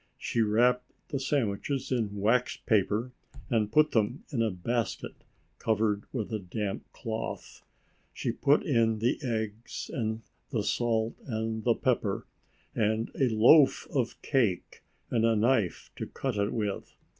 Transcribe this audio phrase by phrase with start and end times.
[0.17, 3.11] She wrapped the sandwiches in waxed paper,
[3.51, 5.13] and put them in a basket
[5.59, 7.61] covered with a damp cloth.
[8.11, 12.25] She put in the eggs and the salt and the pepper,
[12.73, 16.95] and a loaf of cake and a knife to cut it with.